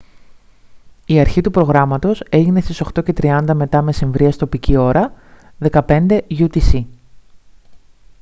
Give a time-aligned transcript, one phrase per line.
[1.05, 4.29] η αρχή του προγράμματος έγινε στις 8:30 μ.μ.
[4.37, 5.13] τοπική ώρα
[5.85, 6.83] 15:00 utc